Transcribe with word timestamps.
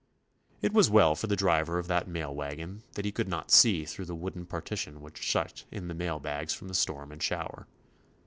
It 0.63 0.73
was 0.73 0.89
well 0.89 1.13
for 1.13 1.27
the 1.27 1.35
driver 1.35 1.77
of 1.77 1.85
that 1.85 2.05
71 2.07 2.13
THE 2.13 2.19
ADVENTURES 2.21 2.33
OF 2.33 2.35
mail 2.35 2.35
wagon 2.75 2.83
that 2.93 3.05
he 3.05 3.11
could 3.11 3.27
not 3.27 3.51
see 3.51 3.85
through 3.85 4.05
the 4.05 4.15
wooden 4.15 4.47
partition 4.47 4.99
which 4.99 5.21
shut 5.21 5.65
in 5.69 5.89
the 5.89 5.93
mail 5.93 6.19
bags 6.19 6.55
from 6.55 6.73
storm 6.73 7.11
and 7.11 7.21
shower. 7.21 7.67